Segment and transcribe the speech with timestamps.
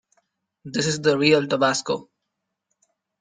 [0.65, 2.09] This is the real tabasco.